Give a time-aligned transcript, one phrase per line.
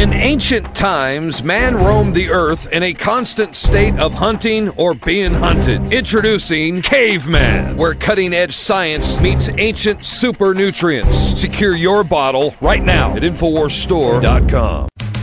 [0.00, 5.34] In ancient times, man roamed the earth in a constant state of hunting or being
[5.34, 5.92] hunted.
[5.92, 11.38] Introducing Caveman, where cutting edge science meets ancient super nutrients.
[11.38, 14.89] Secure your bottle right now at InfoWarsStore.com.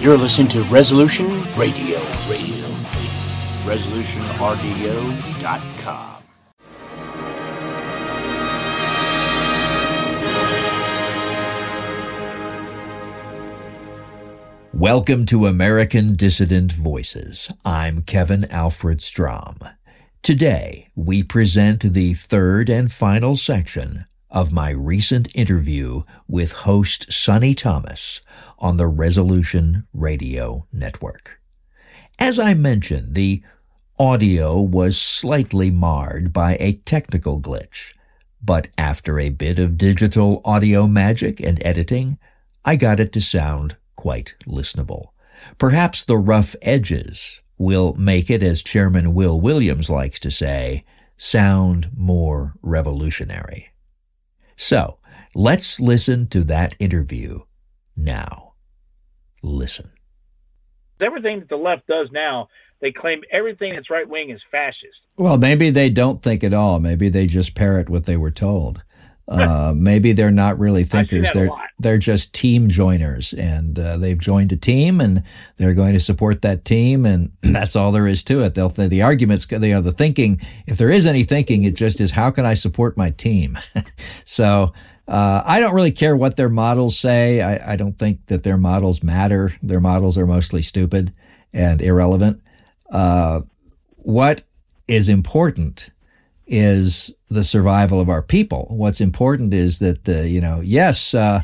[0.00, 2.00] You're listening to Resolution Radio.
[2.26, 2.64] Radio.
[3.66, 6.22] ResolutionRDO.com.
[14.72, 17.52] Welcome to American Dissident Voices.
[17.66, 19.58] I'm Kevin Alfred Strom.
[20.22, 27.54] Today, we present the third and final section of my recent interview with host Sonny
[27.54, 28.20] Thomas
[28.58, 31.40] on the Resolution Radio Network.
[32.18, 33.42] As I mentioned, the
[33.98, 37.92] audio was slightly marred by a technical glitch,
[38.42, 42.18] but after a bit of digital audio magic and editing,
[42.64, 45.08] I got it to sound quite listenable.
[45.58, 50.84] Perhaps the rough edges will make it, as Chairman Will Williams likes to say,
[51.16, 53.70] sound more revolutionary.
[54.60, 54.98] So
[55.34, 57.40] let's listen to that interview
[57.96, 58.52] now.
[59.42, 59.90] Listen.
[61.00, 62.50] Everything that the left does now,
[62.82, 65.00] they claim everything that's right wing is fascist.
[65.16, 66.78] Well, maybe they don't think at all.
[66.78, 68.84] Maybe they just parrot what they were told.
[69.30, 71.28] Uh, maybe they're not really thinkers.
[71.32, 75.22] They're they're just team joiners, and uh, they've joined a team, and
[75.56, 78.54] they're going to support that team, and that's all there is to it.
[78.54, 80.40] They'll the arguments, they are the thinking.
[80.66, 83.58] If there is any thinking, it just is how can I support my team.
[84.24, 84.72] so.
[85.08, 87.40] Uh, I don't really care what their models say.
[87.40, 89.52] I, I don't think that their models matter.
[89.60, 91.12] Their models are mostly stupid
[91.52, 92.40] and irrelevant.
[92.92, 93.40] Uh,
[93.96, 94.44] what
[94.86, 95.90] is important
[96.50, 98.66] is the survival of our people.
[98.70, 101.42] What's important is that the, you know, yes, uh,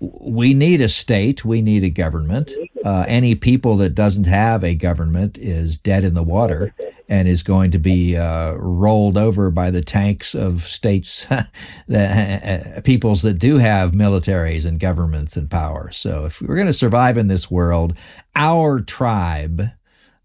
[0.00, 2.52] we need a state, we need a government.
[2.84, 6.74] Uh, any people that doesn't have a government is dead in the water
[7.08, 11.26] and is going to be uh, rolled over by the tanks of states,
[11.86, 15.90] the uh, peoples that do have militaries and governments and power.
[15.92, 17.94] So if we're going to survive in this world,
[18.34, 19.70] our tribe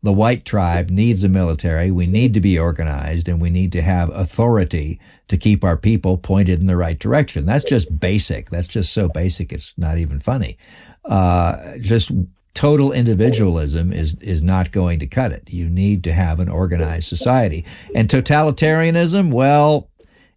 [0.01, 1.91] the white tribe needs a military.
[1.91, 6.17] We need to be organized and we need to have authority to keep our people
[6.17, 7.45] pointed in the right direction.
[7.45, 8.49] That's just basic.
[8.49, 9.51] That's just so basic.
[9.51, 10.57] It's not even funny.
[11.03, 12.11] Uh, just
[12.53, 15.49] total individualism is, is not going to cut it.
[15.49, 17.65] You need to have an organized society.
[17.93, 19.89] And totalitarianism, well,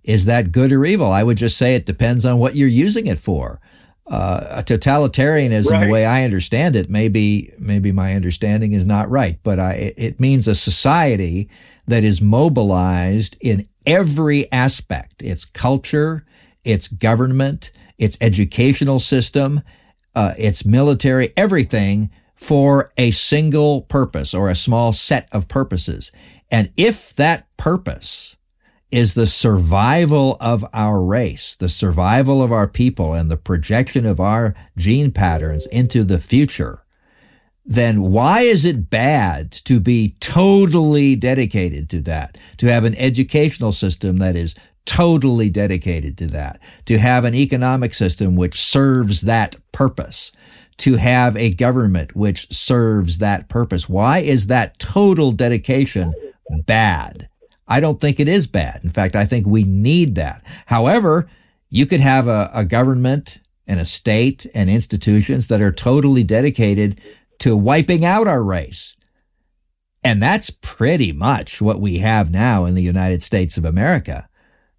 [0.02, 1.12] is that good or evil?
[1.12, 3.60] I would just say it depends on what you're using it for
[4.12, 5.86] uh, totalitarianism, right.
[5.86, 10.20] the way I understand it, maybe maybe my understanding is not right, but I, it
[10.20, 11.48] means a society
[11.86, 16.26] that is mobilized in every aspect: its culture,
[16.62, 19.62] its government, its educational system,
[20.14, 26.12] uh, its military, everything for a single purpose or a small set of purposes.
[26.50, 28.36] And if that purpose
[28.92, 34.20] is the survival of our race, the survival of our people and the projection of
[34.20, 36.84] our gene patterns into the future,
[37.64, 42.36] then why is it bad to be totally dedicated to that?
[42.58, 47.94] To have an educational system that is totally dedicated to that, to have an economic
[47.94, 50.32] system which serves that purpose,
[50.78, 53.88] to have a government which serves that purpose.
[53.88, 56.12] Why is that total dedication
[56.66, 57.28] bad?
[57.76, 58.80] I don't think it is bad.
[58.84, 60.38] In fact, I think we need that.
[60.66, 61.28] However,
[61.70, 67.00] you could have a, a government and a state and institutions that are totally dedicated
[67.38, 68.96] to wiping out our race.
[70.04, 74.28] And that's pretty much what we have now in the United States of America.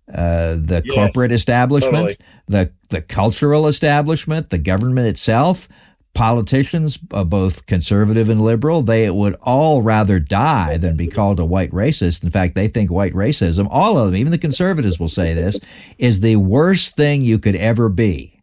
[0.10, 2.28] uh, the Yes, corporate establishment, totally.
[2.48, 5.68] the the cultural establishment, the government itself,
[6.14, 11.46] politicians, uh, both conservative and liberal, they would all rather die than be called a
[11.46, 12.24] white racist.
[12.24, 15.60] In fact, they think white racism, all of them, even the conservatives will say this,
[15.98, 18.42] is the worst thing you could ever be.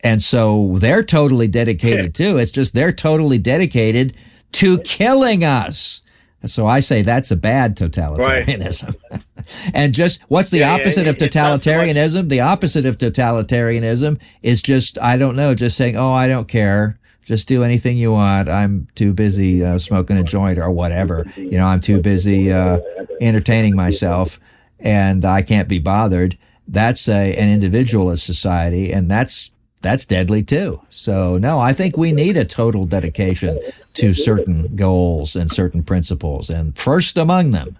[0.00, 2.36] And so they're totally dedicated too.
[2.36, 4.14] It's just they're totally dedicated
[4.52, 6.02] to killing us.
[6.46, 8.96] So I say that's a bad totalitarianism.
[9.74, 12.28] and just what's the Yeah, yeah, opposite of it- it's much- totalitarianism?
[12.28, 16.98] The opposite of totalitarianism is just, I don't know, just saying, oh, I don't care.
[17.24, 18.48] Just do anything you want.
[18.50, 21.24] I'm too busy uh, smoking a joint or whatever.
[21.36, 22.80] You know, I'm too busy uh,
[23.20, 24.38] entertaining myself
[24.78, 26.36] and I can't be bothered.
[26.68, 29.52] That's a, an individualist society and that's
[29.84, 30.80] that's deadly too.
[30.88, 33.60] So no, I think we need a total dedication
[33.94, 36.48] to certain goals and certain principles.
[36.50, 37.78] And first among them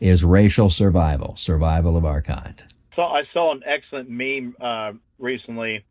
[0.00, 2.62] is racial survival, survival of our kind.
[2.96, 5.84] So I saw an excellent meme uh, recently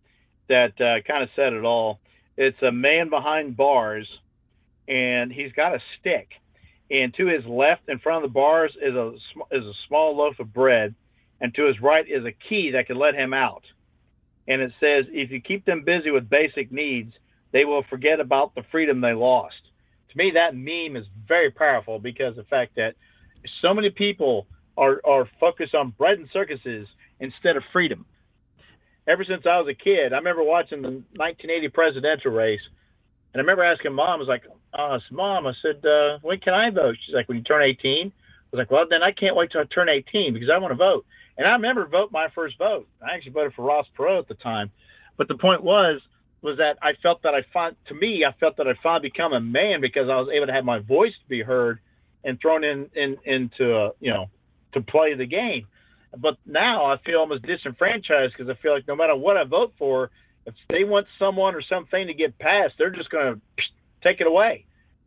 [0.49, 1.99] that uh, kind of said it all.
[2.35, 4.19] It's a man behind bars,
[4.87, 6.29] and he's got a stick,
[6.89, 9.13] and to his left, in front of the bars, is a
[9.51, 10.95] is a small loaf of bread,
[11.39, 13.63] and to his right is a key that can let him out.
[14.47, 17.13] And it says, if you keep them busy with basic needs,
[17.51, 19.55] they will forget about the freedom they lost.
[20.11, 22.95] To me, that meme is very powerful because the fact that
[23.61, 24.47] so many people
[24.77, 26.87] are, are focused on bread and circuses
[27.19, 28.05] instead of freedom.
[29.07, 32.61] Ever since I was a kid, I remember watching the 1980 presidential race,
[33.33, 34.43] and I remember asking mom, I was like,
[34.73, 38.11] uh, "Mom," I said, uh, "When can I vote?" She's like, "When you turn 18."
[38.53, 40.75] Was like, "Well, then I can't wait till I turn 18 because I want to
[40.75, 41.05] vote."
[41.37, 42.87] And I remember vote my first vote.
[43.01, 44.71] I actually voted for Ross Perot at the time,
[45.17, 46.01] but the point was
[46.43, 49.33] was that I felt that I find to me I felt that I finally become
[49.33, 51.79] a man because I was able to have my voice to be heard
[52.23, 54.29] and thrown in, in into uh, you know
[54.73, 55.67] to play the game.
[56.15, 59.73] But now I feel almost disenfranchised because I feel like no matter what I vote
[59.79, 60.11] for,
[60.45, 63.63] if they want someone or something to get passed, they're just going to
[64.03, 64.65] take it away.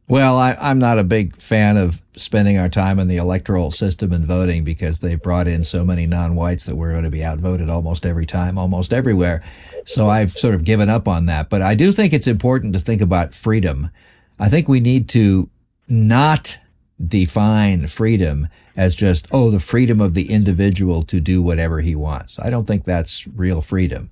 [0.09, 4.13] Well, I, I'm not a big fan of spending our time in the electoral system
[4.13, 7.69] and voting because they brought in so many non-whites that we're going to be outvoted
[7.69, 9.43] almost every time, almost everywhere.
[9.85, 11.51] So I've sort of given up on that.
[11.51, 13.91] But I do think it's important to think about freedom.
[14.39, 15.51] I think we need to
[15.89, 16.59] not
[17.05, 22.39] define freedom as just, oh, the freedom of the individual to do whatever he wants.
[22.39, 24.11] I don't think that's real freedom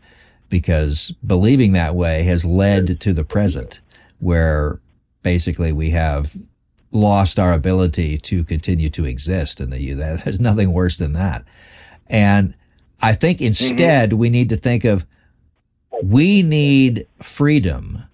[0.48, 3.80] because believing that way has led to the present
[4.18, 4.80] where
[5.24, 6.36] basically we have
[6.92, 9.96] lost our ability to continue to exist in the U.
[9.96, 11.44] There's nothing worse than that.
[12.06, 12.54] And
[13.02, 13.46] I think mm-hmm.
[13.46, 15.04] instead we need to think of
[16.02, 18.04] we need freedom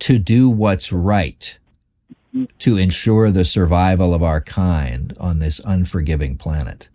[0.00, 1.58] to do what's right
[2.58, 6.88] to ensure the survival of our kind on this unforgiving planet.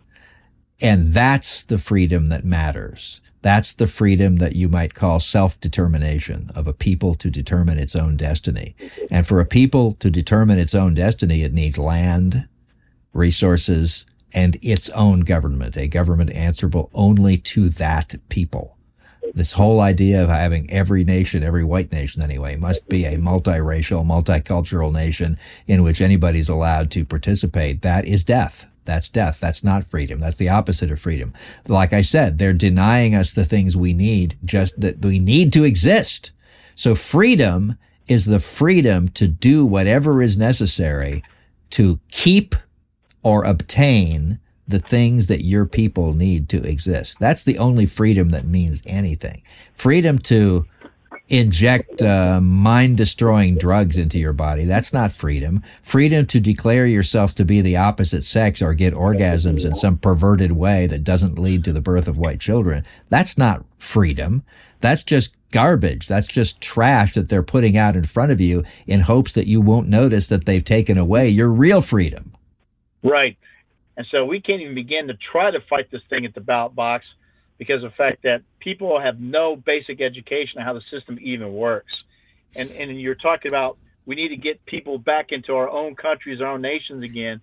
[0.80, 3.20] And that's the freedom that matters.
[3.42, 8.16] That's the freedom that you might call self-determination of a people to determine its own
[8.16, 8.74] destiny.
[9.10, 12.48] And for a people to determine its own destiny, it needs land,
[13.12, 18.76] resources, and its own government, a government answerable only to that people.
[19.34, 24.04] This whole idea of having every nation, every white nation anyway, must be a multiracial,
[24.04, 27.82] multicultural nation in which anybody's allowed to participate.
[27.82, 28.66] That is death.
[28.88, 29.38] That's death.
[29.38, 30.18] That's not freedom.
[30.18, 31.34] That's the opposite of freedom.
[31.66, 35.64] Like I said, they're denying us the things we need, just that we need to
[35.64, 36.32] exist.
[36.74, 37.76] So freedom
[38.06, 41.22] is the freedom to do whatever is necessary
[41.70, 42.54] to keep
[43.22, 47.18] or obtain the things that your people need to exist.
[47.20, 49.42] That's the only freedom that means anything.
[49.74, 50.66] Freedom to
[51.28, 54.64] inject uh, mind destroying drugs into your body.
[54.64, 55.62] That's not freedom.
[55.82, 60.52] Freedom to declare yourself to be the opposite sex or get orgasms in some perverted
[60.52, 62.84] way that doesn't lead to the birth of white children.
[63.10, 64.42] That's not freedom.
[64.80, 66.06] That's just garbage.
[66.06, 69.60] That's just trash that they're putting out in front of you in hopes that you
[69.60, 72.32] won't notice that they've taken away your real freedom.
[73.02, 73.36] Right.
[73.96, 76.74] And so we can't even begin to try to fight this thing at the ballot
[76.74, 77.04] box
[77.58, 81.52] because of the fact that people have no basic education on how the system even
[81.52, 81.92] works.
[82.56, 86.40] And and you're talking about we need to get people back into our own countries,
[86.40, 87.40] our own nations again.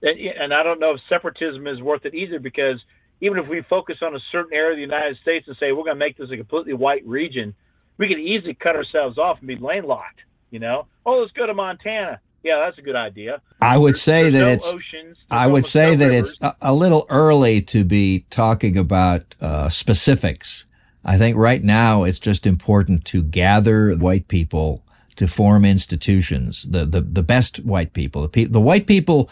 [0.00, 2.78] And, I don't know if separatism is worth it either because
[3.20, 5.84] even if we focus on a certain area of the United States and say we're
[5.84, 7.54] going to make this a completely white region,
[7.96, 10.20] we could easily cut ourselves off and be landlocked.
[10.50, 12.20] You know, oh, let's go to Montana.
[12.44, 13.40] Yeah, that's a good idea.
[13.62, 14.72] I would say There's that no it's.
[14.72, 16.32] oceans, I would say that rivers.
[16.32, 20.66] it's a, a little early to be talking about uh, specifics.
[21.04, 24.84] I think right now it's just important to gather white people
[25.16, 29.30] to form institutions, the the, the best white people, the, pe- the white people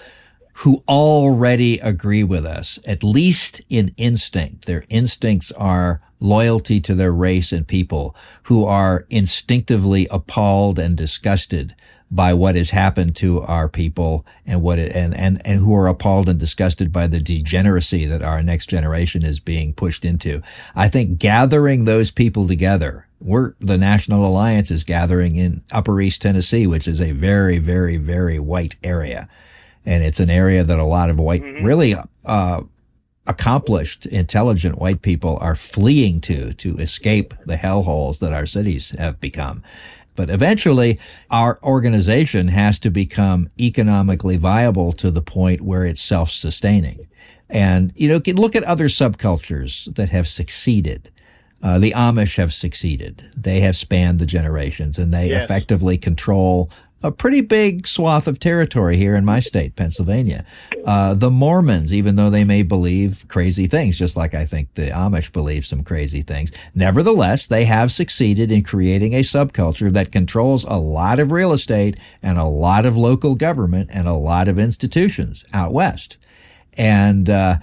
[0.56, 4.66] who already agree with us, at least in instinct.
[4.66, 8.14] Their instincts are loyalty to their race and people
[8.44, 11.74] who are instinctively appalled and disgusted
[12.12, 15.88] by what has happened to our people and what it, and, and, and who are
[15.88, 20.42] appalled and disgusted by the degeneracy that our next generation is being pushed into.
[20.74, 26.20] I think gathering those people together, we're, the National Alliance is gathering in Upper East
[26.20, 29.26] Tennessee, which is a very, very, very white area.
[29.86, 31.64] And it's an area that a lot of white, mm-hmm.
[31.64, 32.62] really, uh,
[33.26, 39.20] accomplished, intelligent white people are fleeing to, to escape the hellholes that our cities have
[39.20, 39.62] become.
[40.14, 40.98] But eventually
[41.30, 47.06] our organization has to become economically viable to the point where it's self-sustaining.
[47.48, 51.10] And, you know, look at other subcultures that have succeeded.
[51.62, 53.30] Uh, the Amish have succeeded.
[53.36, 55.44] They have spanned the generations and they yes.
[55.44, 56.70] effectively control
[57.02, 60.44] a pretty big swath of territory here in my state, Pennsylvania.
[60.86, 64.88] Uh, the Mormons, even though they may believe crazy things, just like I think the
[64.88, 70.64] Amish believe some crazy things, nevertheless, they have succeeded in creating a subculture that controls
[70.64, 74.58] a lot of real estate and a lot of local government and a lot of
[74.58, 76.16] institutions out west.
[76.76, 77.56] And, uh,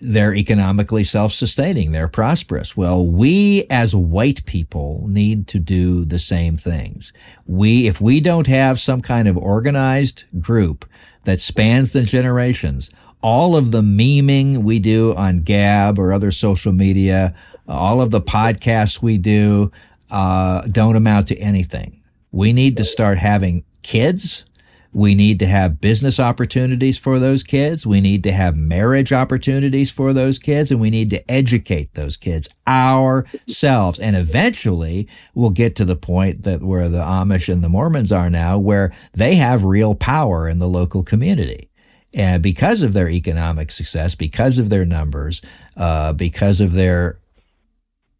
[0.00, 1.92] they're economically self-sustaining.
[1.92, 2.76] They're prosperous.
[2.76, 7.12] Well, we as white people need to do the same things.
[7.46, 10.88] We, if we don't have some kind of organized group
[11.24, 12.90] that spans the generations,
[13.22, 17.34] all of the memeing we do on Gab or other social media,
[17.66, 19.72] all of the podcasts we do,
[20.10, 22.02] uh, don't amount to anything.
[22.30, 24.44] We need to start having kids
[24.92, 27.86] we need to have business opportunities for those kids.
[27.86, 32.16] We need to have marriage opportunities for those kids and we need to educate those
[32.16, 34.00] kids ourselves.
[34.00, 38.30] And eventually we'll get to the point that where the Amish and the Mormons are
[38.30, 41.70] now, where they have real power in the local community.
[42.14, 45.42] And because of their economic success, because of their numbers,
[45.76, 47.20] uh, because of their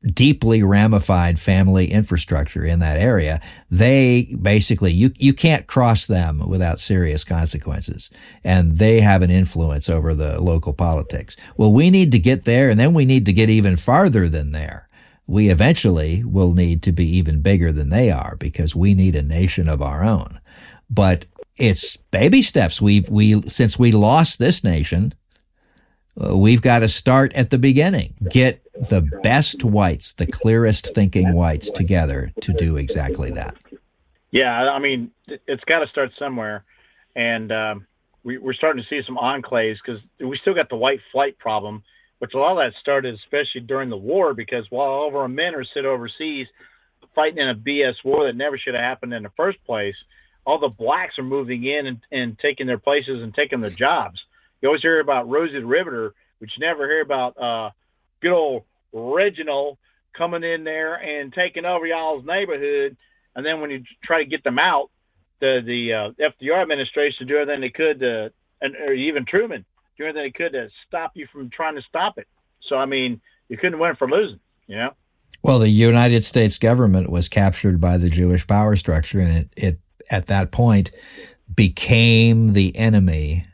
[0.05, 3.41] deeply ramified family infrastructure in that area,
[3.71, 8.11] they basically, you, you can't cross them without serious consequences.
[8.45, 11.37] And they have an influence over the local politics.
[11.57, 14.53] Well, we need to get there and then we need to get even farther than
[14.53, 14.89] there.
[15.27, 19.23] We eventually will need to be even bigger than they are because we need a
[19.23, 20.41] nation of our own.
[20.89, 21.27] But
[21.57, 22.81] it's baby steps.
[22.81, 25.13] We've, we, since we lost this nation,
[26.19, 28.15] uh, we've got to start at the beginning.
[28.31, 33.57] Get the best whites, the clearest thinking whites together to do exactly that.
[34.31, 36.65] Yeah, I mean, it's got to start somewhere.
[37.17, 37.87] And um,
[38.23, 41.83] we, are starting to see some enclaves because we still got the white flight problem,
[42.19, 45.29] which a lot of that started especially during the war because while all of our
[45.29, 46.47] men are sit overseas
[47.15, 49.97] fighting in a BS war that never should have happened in the first place,
[50.45, 54.21] all the blacks are moving in and, and taking their places and taking their jobs.
[54.61, 57.71] You always hear about Rosie the Riveter, but you never hear about uh,
[58.21, 59.79] good old Reginald
[60.17, 62.97] coming in there and taking over y'all's neighborhood.
[63.37, 64.91] And then when you try to get them out,
[65.41, 69.65] the the uh, FDR administration do everything they could to, and or even Truman
[69.97, 72.27] do everything they could to stop you from trying to stop it.
[72.63, 74.95] So I mean, you couldn't win for losing, you know.
[75.43, 79.81] Well, the United States government was captured by the Jewish power structure, and it, it
[80.11, 80.91] at that point
[81.55, 83.47] became the enemy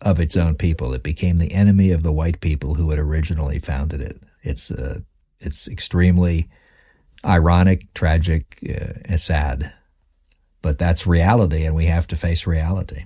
[0.00, 0.92] of its own people.
[0.92, 4.20] It became the enemy of the white people who had originally founded it.
[4.44, 5.00] It's uh,
[5.40, 6.48] it's extremely
[7.24, 9.72] ironic, tragic, uh, and sad,
[10.62, 13.04] but that's reality, and we have to face reality.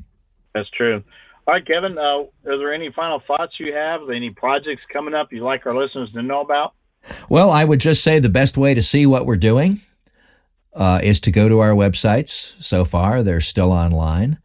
[0.55, 1.03] That's true.
[1.47, 1.97] All right, Kevin.
[1.97, 4.11] Uh, are there any final thoughts you have?
[4.11, 6.75] Any projects coming up you'd like our listeners to know about?
[7.29, 9.79] Well, I would just say the best way to see what we're doing
[10.75, 12.61] uh, is to go to our websites.
[12.63, 14.39] So far, they're still online.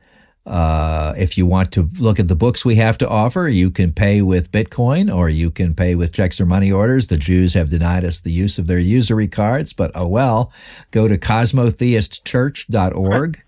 [0.45, 3.93] Uh, if you want to look at the books we have to offer, you can
[3.93, 7.07] pay with Bitcoin or you can pay with checks or money orders.
[7.07, 10.51] The Jews have denied us the use of their usury cards, but oh well.
[10.91, 13.41] Go to cosmotheistchurch.org.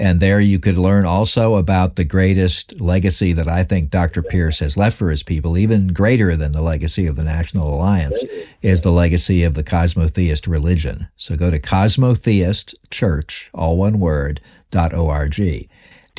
[0.00, 4.22] And there you could learn also about the greatest legacy that I think Dr.
[4.22, 8.24] Pierce has left for his people, even greater than the legacy of the National Alliance,
[8.62, 11.08] is the legacy of the cosmotheist religion.
[11.16, 14.40] So go to cosmotheistchurch, all one word,
[14.70, 15.38] dot org.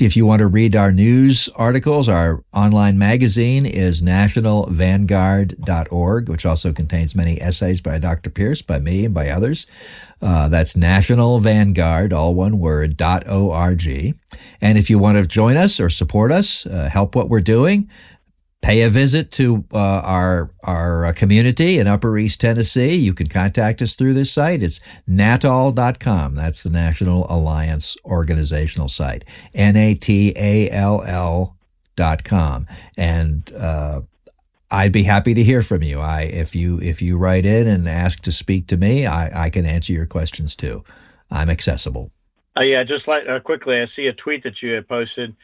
[0.02, 6.74] If you want to read our news articles, our online magazine is nationalvanguard.org, which also
[6.74, 8.32] contains many essays by Dr.
[8.32, 9.68] Pierce, by me, and by others.
[10.20, 14.16] Uh, that's National Vanguard, all one word, dot O-R-G.
[14.60, 17.88] And if you want to join us or support us, uh, help what we're doing,
[18.62, 23.28] pay a visit to uh, our our uh, community in Upper East Tennessee, you can
[23.28, 24.64] contact us through this site.
[24.64, 26.36] It's natall.com.
[26.36, 29.26] That's the National Alliance organizational site.
[29.54, 31.58] N A T A L L
[31.96, 32.68] dot com.
[32.98, 34.02] And, uh,
[34.74, 36.00] I'd be happy to hear from you.
[36.00, 39.50] I, if you, if you write in and ask to speak to me, I, I
[39.50, 40.86] can answer your questions too.
[41.30, 42.10] I'm accessible.
[42.56, 45.36] Uh, yeah, just like uh, quickly, I see a tweet that you had posted.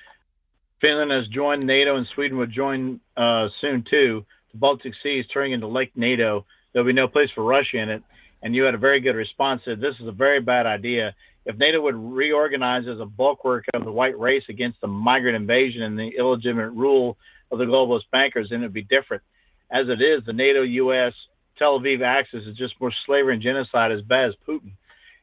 [0.81, 4.25] Finland has joined NATO, and Sweden would join uh, soon too.
[4.51, 6.46] The Baltic Sea is turning into Lake NATO.
[6.72, 8.03] There'll be no place for Russia in it.
[8.43, 9.62] And you had a very good response.
[9.65, 11.15] Said this is a very bad idea.
[11.46, 15.81] If NATO would reorganize as a bulwark of the white race against the migrant invasion
[15.81, 17.17] and the illegitimate rule
[17.51, 19.24] of the globalist bankers, then it'd be different.
[19.72, 21.13] As it is, the NATO-U.S.
[21.57, 24.72] Tel Aviv axis is just more slavery and genocide as bad as Putin.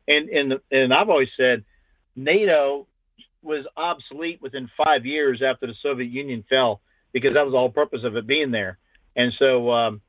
[0.09, 1.65] And and and I've always said
[2.17, 2.87] NATO
[3.45, 6.81] was obsolete within five years after the Soviet Union fell
[7.13, 8.79] because that was the whole purpose of it being there.
[9.17, 10.01] And so um,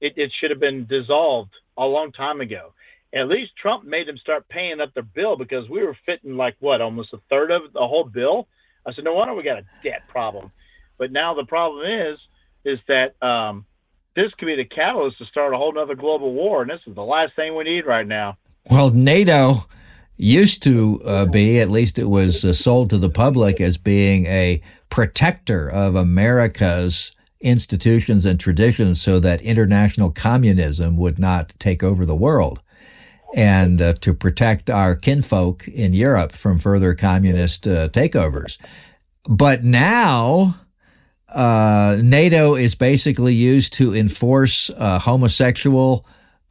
[0.00, 2.72] it, it should have been dissolved a long time ago.
[3.14, 6.56] At least Trump made them start paying up their bill because we were fitting like
[6.60, 8.46] what almost a third of the whole bill.
[8.86, 10.50] I said, no wonder we got a debt problem.
[10.98, 12.18] But now the problem is,
[12.64, 13.66] is that um,
[14.14, 16.94] this could be the catalyst to start a whole other global war, and this is
[16.94, 18.38] the last thing we need right now.
[18.70, 19.66] Well, NATO
[20.22, 24.24] used to uh, be, at least it was uh, sold to the public as being
[24.26, 32.06] a protector of America's institutions and traditions so that international communism would not take over
[32.06, 32.60] the world
[33.34, 38.60] and uh, to protect our kinfolk in Europe from further communist uh, takeovers.
[39.28, 40.60] But now,
[41.28, 46.06] uh, NATO is basically used to enforce uh, homosexual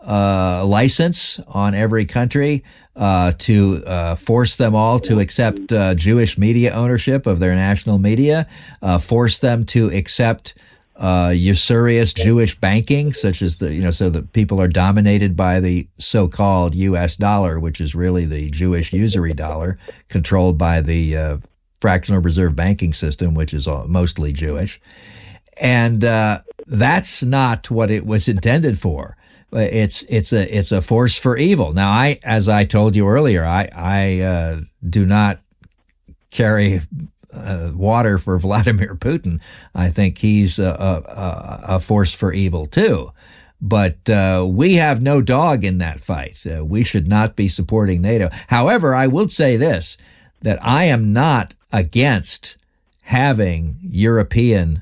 [0.05, 2.63] uh, license on every country
[2.95, 7.99] uh, to uh, force them all to accept uh, Jewish media ownership of their national
[7.99, 8.47] media,
[8.81, 10.55] uh, force them to accept
[10.97, 15.59] uh, usurious Jewish banking, such as the you know, so that people are dominated by
[15.59, 17.15] the so-called U.S.
[17.15, 19.79] dollar, which is really the Jewish usury dollar,
[20.09, 21.39] controlled by the
[21.79, 24.79] fractional reserve banking system, which is mostly Jewish,
[25.57, 26.01] and
[26.67, 29.17] that's not what it was intended for
[29.53, 31.73] it's it's a it's a force for evil.
[31.73, 35.39] Now, I as I told you earlier, I I uh, do not
[36.29, 36.81] carry
[37.33, 39.41] uh, water for Vladimir Putin.
[39.75, 43.11] I think he's a, a, a force for evil too.
[43.63, 46.43] But uh, we have no dog in that fight.
[46.47, 48.29] Uh, we should not be supporting NATO.
[48.47, 49.97] However, I will say this:
[50.41, 52.57] that I am not against
[53.01, 54.81] having European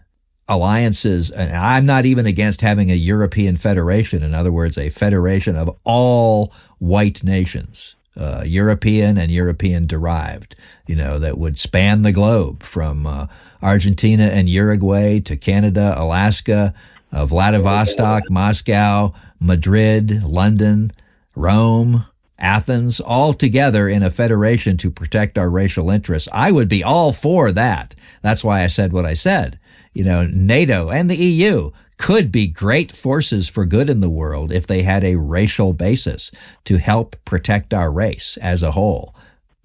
[0.50, 4.24] alliances, and I'm not even against having a European federation.
[4.24, 10.56] In other words, a federation of all white nations, uh, European and European derived,
[10.88, 13.28] you know, that would span the globe from uh,
[13.62, 16.74] Argentina and Uruguay to Canada, Alaska,
[17.12, 20.92] uh, Vladivostok, Moscow, Madrid, London,
[21.36, 22.06] Rome,
[22.40, 26.28] Athens, all together in a federation to protect our racial interests.
[26.32, 27.96] I would be all for that.
[28.22, 29.60] That's why I said what I said
[29.94, 34.52] you know, NATO and the EU could be great forces for good in the world
[34.52, 36.32] if they had a racial basis
[36.64, 39.14] to help protect our race as a whole.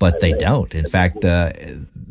[0.00, 0.74] But they don't.
[0.74, 1.52] In fact, uh,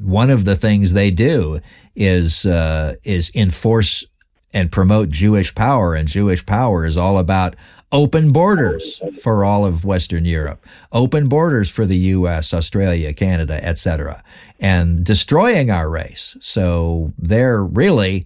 [0.01, 1.59] one of the things they do
[1.95, 4.05] is uh, is enforce
[4.53, 7.55] and promote Jewish power, and Jewish power is all about
[7.93, 14.23] open borders for all of Western Europe, open borders for the U.S., Australia, Canada, etc.,
[14.59, 16.35] and destroying our race.
[16.41, 18.25] So they're really,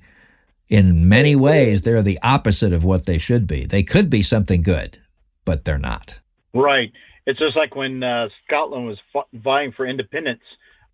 [0.69, 3.65] in many ways, they're the opposite of what they should be.
[3.65, 4.99] They could be something good,
[5.43, 6.19] but they're not.
[6.53, 6.91] Right.
[7.25, 10.43] It's just like when uh, Scotland was vying for independence.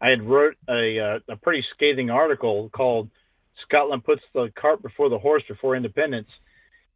[0.01, 3.09] I had wrote a, uh, a pretty scathing article called
[3.67, 6.27] "Scotland puts the cart before the horse before independence,"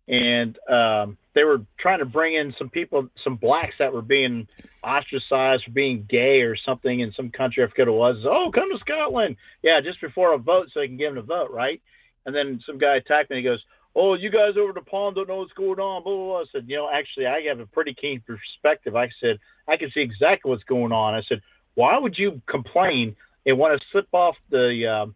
[0.08, 4.48] and um, they were trying to bring in some people, some blacks that were being
[4.84, 7.64] ostracized for being gay or something in some country.
[7.64, 8.26] I forget what it was.
[8.26, 9.36] Oh, come to Scotland.
[9.62, 11.80] Yeah, just before a vote so they can give them a vote, right?
[12.26, 13.38] And then some guy attacked me.
[13.38, 13.64] He goes,
[13.96, 16.02] Oh, you guys over the pond don't know what's going on.
[16.02, 16.40] Blah, blah, blah.
[16.40, 18.96] I said, You know, actually, I have a pretty keen perspective.
[18.96, 21.14] I said, I can see exactly what's going on.
[21.14, 21.44] I said,
[21.76, 25.12] Why would you complain and want to slip off the, uh,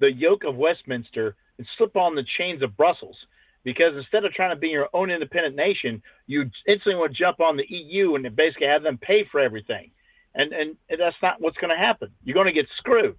[0.00, 3.18] the yoke of Westminster and slip on the chains of Brussels?
[3.64, 7.40] Because instead of trying to be your own independent nation, you instantly want to jump
[7.40, 9.90] on the EU and basically have them pay for everything.
[10.34, 12.10] And and that's not what's going to happen.
[12.24, 13.16] You're going to get screwed.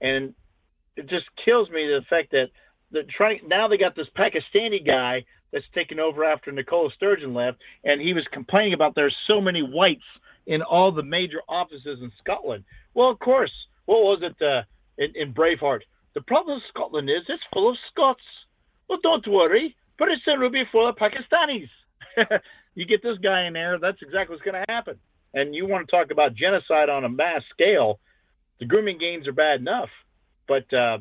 [0.00, 0.34] And
[0.96, 2.46] it just kills me the fact that
[2.90, 7.58] the trying now they got this Pakistani guy that's taken over after Nicola Sturgeon left,
[7.84, 10.02] and he was complaining about there's so many whites
[10.46, 12.64] in all the major offices in Scotland.
[12.94, 13.52] Well, of course.
[13.86, 14.62] What was it uh,
[14.98, 15.80] in, in Braveheart?
[16.14, 18.20] The problem with Scotland is it's full of Scots.
[18.88, 19.74] Well, don't worry.
[20.24, 21.68] Soon we'll be full of Pakistanis.
[22.74, 24.96] you get this guy in there, that's exactly what's going to happen.
[25.34, 27.98] And you want to talk about genocide on a mass scale,
[28.60, 29.88] the grooming games are bad enough.
[30.46, 30.98] But uh,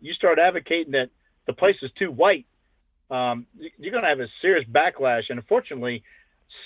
[0.00, 1.10] you start advocating that
[1.46, 2.46] the place is too white,
[3.10, 3.46] um,
[3.78, 5.24] you're going to have a serious backlash.
[5.28, 6.02] And unfortunately,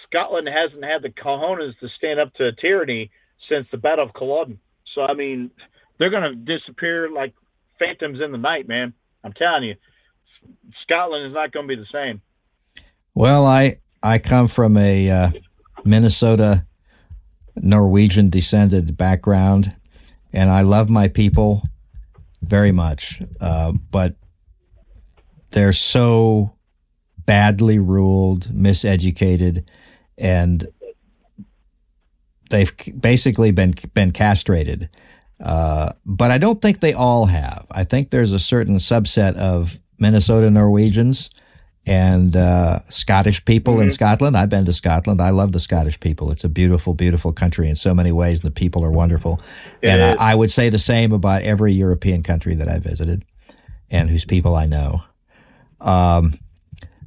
[0.06, 3.10] Scotland hasn't had the cojones to stand up to tyranny
[3.48, 4.58] since the Battle of Culloden.
[4.94, 5.50] So I mean,
[5.98, 7.34] they're going to disappear like
[7.78, 8.92] phantoms in the night, man.
[9.22, 9.74] I'm telling you,
[10.82, 12.20] Scotland is not going to be the same.
[13.14, 15.30] Well, I I come from a uh,
[15.84, 16.66] Minnesota
[17.56, 19.74] Norwegian descended background,
[20.32, 21.62] and I love my people
[22.42, 24.16] very much, uh, but
[25.50, 26.56] they're so
[27.26, 29.64] badly ruled, miseducated,
[30.16, 30.66] and
[32.50, 34.88] they've basically been been castrated.
[35.42, 37.66] Uh, but I don't think they all have.
[37.70, 41.30] I think there's a certain subset of Minnesota Norwegians
[41.86, 43.84] and uh, Scottish people mm-hmm.
[43.84, 44.36] in Scotland.
[44.36, 45.20] I've been to Scotland.
[45.20, 46.30] I love the Scottish people.
[46.30, 48.40] It's a beautiful, beautiful country in so many ways.
[48.40, 49.40] And the people are wonderful.
[49.82, 53.24] And I, I, would say the same about every European country that I visited
[53.90, 55.02] and whose people I know.
[55.80, 56.34] Um,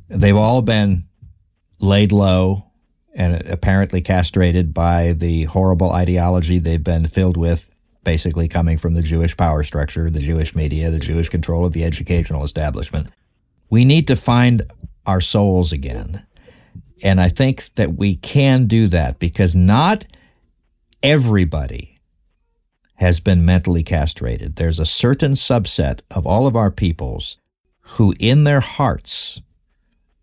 [0.10, 1.04] they've all been
[1.80, 2.72] laid low
[3.14, 7.73] and apparently castrated by the horrible ideology they've been filled with
[8.04, 11.84] basically coming from the Jewish power structure, the Jewish media, the Jewish control of the
[11.84, 13.10] educational establishment.
[13.70, 14.64] We need to find
[15.06, 16.26] our souls again.
[17.04, 20.06] And I think that we can do that because not
[21.02, 22.00] everybody
[22.96, 24.56] has been mentally castrated.
[24.56, 27.38] There's a certain subset of all of our peoples
[27.82, 29.42] who in their hearts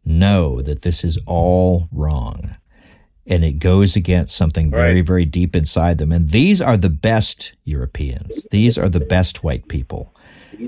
[0.04, 2.56] know that this is all wrong
[3.30, 5.06] and it goes against something very, right.
[5.06, 6.10] very deep inside them.
[6.10, 8.46] And these are the best Europeans.
[8.50, 10.12] These are the best white people.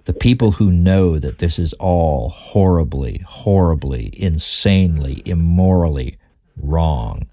[0.05, 6.18] The people who know that this is all horribly, horribly, insanely, immorally
[6.57, 7.29] wrong.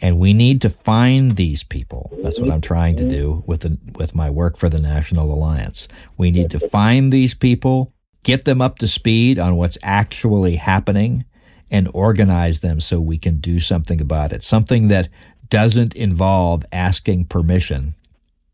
[0.00, 2.10] And we need to find these people.
[2.22, 5.88] That's what I'm trying to do with the, with my work for the National Alliance.
[6.16, 11.26] We need to find these people, get them up to speed on what's actually happening,
[11.70, 14.42] and organize them so we can do something about it.
[14.42, 15.08] Something that
[15.48, 17.94] doesn't involve asking permission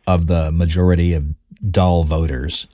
[0.06, 1.34] of the majority of
[1.70, 2.66] dull voters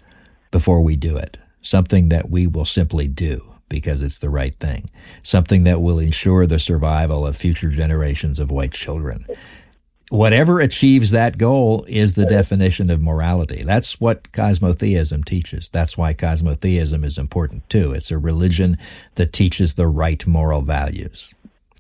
[0.50, 1.38] before we do it.
[1.60, 4.90] Something that we will simply do because it's the right thing.
[5.22, 9.26] Something that will ensure the survival of future generations of white children
[10.12, 13.62] whatever achieves that goal is the definition of morality.
[13.62, 15.70] That's what cosmotheism teaches.
[15.70, 17.92] That's why cosmotheism is important too.
[17.92, 18.76] It's a religion
[19.14, 21.32] that teaches the right moral values.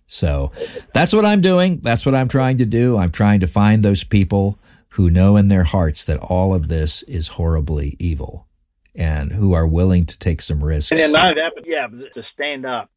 [0.06, 0.50] So
[0.94, 1.80] that's what I'm doing.
[1.80, 2.96] That's what I'm trying to do.
[2.96, 4.58] I'm trying to find those people
[4.90, 8.46] who know in their hearts that all of this is horribly evil
[8.94, 10.98] and who are willing to take some risks.
[10.98, 12.90] And not that, but yeah, to stand up.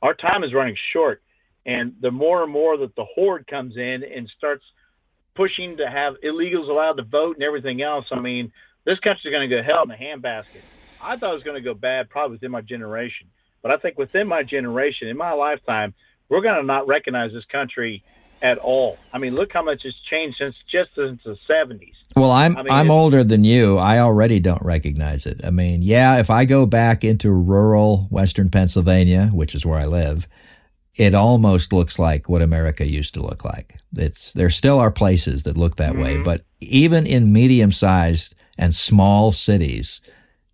[0.00, 1.22] Our time is running short.
[1.66, 4.64] And the more and more that the horde comes in and starts
[5.34, 8.52] pushing to have illegals allowed to vote and everything else, I mean,
[8.84, 10.62] this country's going to go hell in a handbasket.
[11.02, 13.26] I thought it was going to go bad probably within my generation.
[13.62, 15.92] But I think within my generation, in my lifetime,
[16.28, 18.04] we're going to not recognize this country
[18.42, 18.96] at all.
[19.12, 21.94] I mean, look how much has changed since just since the 70s.
[22.14, 23.76] Well, I'm I mean, I'm older than you.
[23.76, 25.44] I already don't recognize it.
[25.44, 29.86] I mean, yeah, if I go back into rural western Pennsylvania, which is where I
[29.86, 30.28] live,
[30.96, 33.78] it almost looks like what America used to look like.
[33.94, 36.02] It's there still are places that look that mm-hmm.
[36.02, 40.00] way, but even in medium-sized and small cities,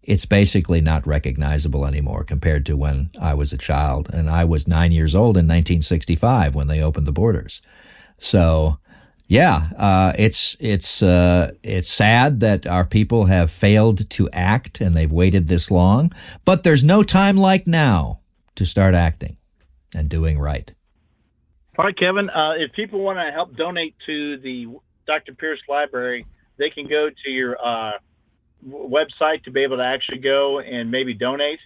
[0.02, 4.66] it's basically not recognizable anymore compared to when I was a child and I was
[4.66, 7.62] 9 years old in 1965 when they opened the borders.
[8.18, 8.78] So,
[9.28, 14.94] yeah, uh, it's it's uh, it's sad that our people have failed to act and
[14.96, 16.10] they've waited this long,
[16.44, 18.20] but there's no time like now
[18.56, 19.36] to start acting
[19.94, 20.72] and doing right.
[21.78, 22.28] All right, Kevin.
[22.28, 24.66] Uh, if people want to help donate to the
[25.06, 25.32] Dr.
[25.34, 26.26] Pierce Library,
[26.58, 27.92] they can go to your uh,
[28.66, 31.58] website to be able to actually go and maybe donate.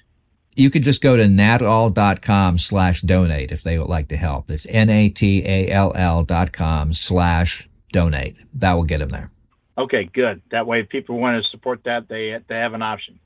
[0.54, 4.50] You could just go to natall.com slash donate if they would like to help.
[4.50, 8.36] It's N-A-T-A-L-L dot com slash donate.
[8.54, 9.30] That will get them there.
[9.76, 10.40] Okay, good.
[10.52, 13.20] That way, if people want to support that, they, they have an option.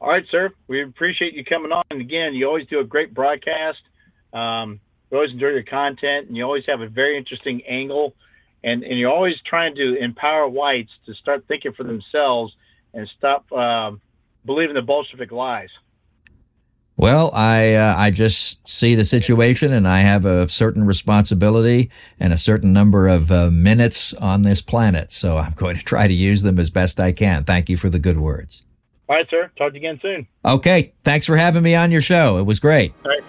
[0.00, 0.50] All right, sir.
[0.66, 1.84] We appreciate you coming on.
[1.90, 3.78] And again, you always do a great broadcast.
[4.32, 8.14] Um, we always enjoy your content, and you always have a very interesting angle,
[8.64, 12.52] and, and you're always trying to empower whites to start thinking for themselves
[12.92, 14.00] and stop um,
[14.44, 15.70] believing the Bolshevik lies.
[16.98, 22.32] Well, I uh, I just see the situation, and I have a certain responsibility and
[22.32, 25.12] a certain number of uh, minutes on this planet.
[25.12, 27.44] So I'm going to try to use them as best I can.
[27.44, 28.62] Thank you for the good words.
[29.08, 29.50] All right, sir.
[29.56, 30.26] Talk to you again soon.
[30.44, 30.94] Okay.
[31.04, 32.38] Thanks for having me on your show.
[32.38, 32.92] It was great.
[33.04, 33.22] All right.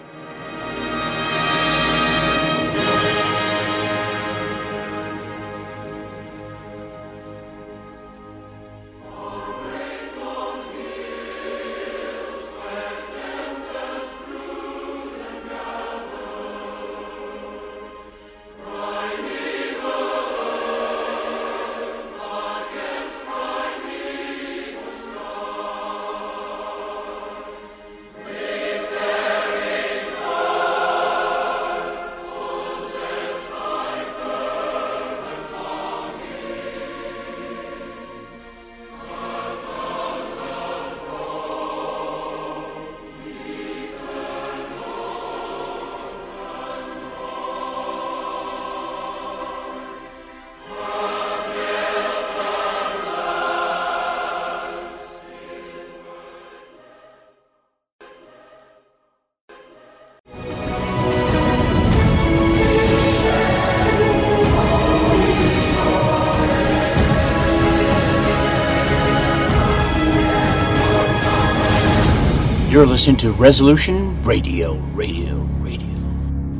[72.78, 75.98] You're listening to Resolution Radio, Radio, Radio.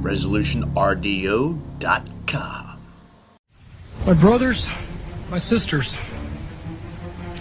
[0.01, 2.81] ResolutionRDO.com.
[4.05, 4.69] My brothers,
[5.31, 5.95] my sisters,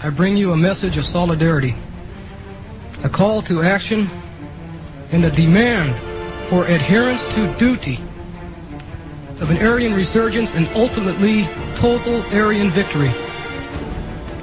[0.00, 1.74] I bring you a message of solidarity,
[3.02, 4.08] a call to action,
[5.10, 5.96] and a demand
[6.48, 7.98] for adherence to duty
[9.40, 13.12] of an Aryan resurgence and ultimately total Aryan victory.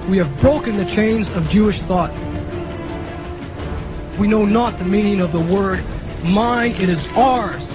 [0.09, 2.11] We have broken the chains of Jewish thought.
[4.17, 5.83] We know not the meaning of the word
[6.25, 7.69] mine, it is ours.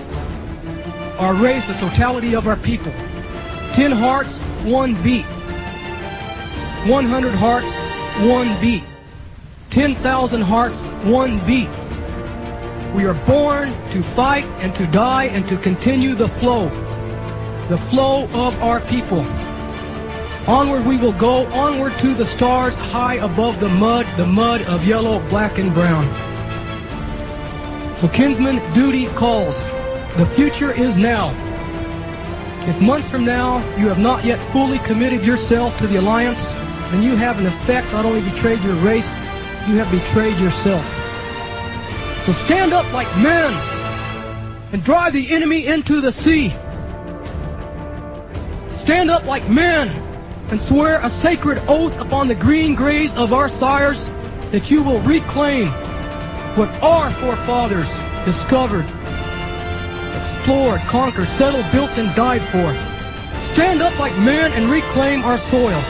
[1.18, 2.92] Our race, the totality of our people.
[3.72, 4.32] Ten hearts,
[4.64, 5.26] one beat.
[6.86, 7.72] One hundred hearts,
[8.26, 8.82] one beat.
[9.70, 11.68] Ten thousand hearts, one beat.
[12.94, 16.68] We are born to fight and to die and to continue the flow.
[17.68, 19.20] The flow of our people.
[20.48, 24.84] Onward we will go, onward to the stars, high above the mud, the mud of
[24.84, 26.29] yellow, black, and brown.
[28.00, 29.62] So kinsman, duty calls.
[30.16, 31.34] The future is now.
[32.66, 36.42] If months from now you have not yet fully committed yourself to the alliance,
[36.90, 39.06] then you have in effect not only betrayed your race,
[39.68, 40.82] you have betrayed yourself.
[42.24, 43.52] So stand up like men
[44.72, 46.54] and drive the enemy into the sea.
[48.78, 49.90] Stand up like men
[50.50, 54.06] and swear a sacred oath upon the green graves of our sires
[54.52, 55.70] that you will reclaim
[56.60, 57.88] what our forefathers
[58.26, 58.84] discovered,
[60.20, 62.74] explored, conquered, settled, built, and died for.
[63.54, 65.82] Stand up like men and reclaim our soil.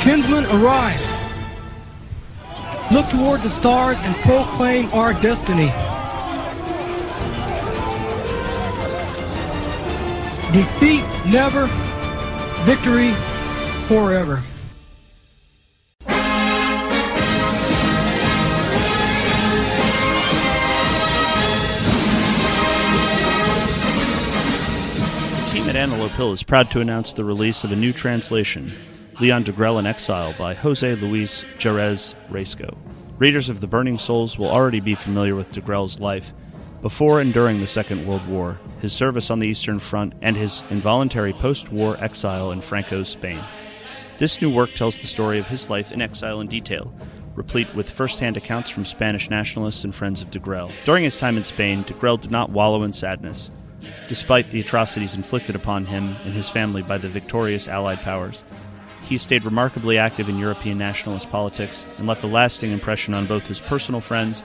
[0.00, 1.06] Kinsmen, arise.
[2.90, 5.66] Look towards the stars and proclaim our destiny.
[10.50, 11.66] Defeat never,
[12.64, 13.12] victory
[13.86, 14.42] forever.
[25.80, 28.70] Antelope Hill is proud to announce the release of a new translation,
[29.18, 32.76] Leon Degrelle in Exile by Jose Luis Jerez Riesco.
[33.16, 36.34] Readers of The Burning Souls will already be familiar with Degrelle's life
[36.82, 40.64] before and during the Second World War, his service on the Eastern Front, and his
[40.68, 43.40] involuntary post war exile in Franco's Spain.
[44.18, 46.92] This new work tells the story of his life in exile in detail,
[47.34, 50.72] replete with first hand accounts from Spanish nationalists and friends of Degrelle.
[50.84, 53.50] During his time in Spain, Degrelle did not wallow in sadness.
[54.08, 58.42] Despite the atrocities inflicted upon him and his family by the victorious Allied powers,
[59.02, 63.46] he stayed remarkably active in European nationalist politics and left a lasting impression on both
[63.46, 64.42] his personal friends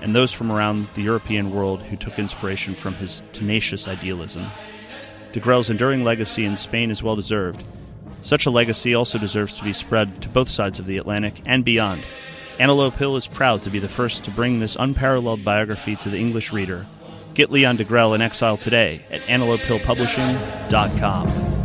[0.00, 4.44] and those from around the European world who took inspiration from his tenacious idealism.
[5.32, 7.62] De Degrelle's enduring legacy in Spain is well deserved.
[8.22, 11.64] Such a legacy also deserves to be spread to both sides of the Atlantic and
[11.64, 12.02] beyond.
[12.58, 16.18] Antelope Hill is proud to be the first to bring this unparalleled biography to the
[16.18, 16.86] English reader.
[17.36, 21.55] Get Leon Degrelle in exile today at antelopehillpublishing.com.